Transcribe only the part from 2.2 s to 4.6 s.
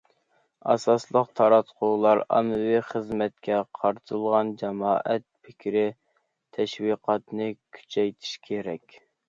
ئاممىۋى خىزمەتكە قارىتىلغان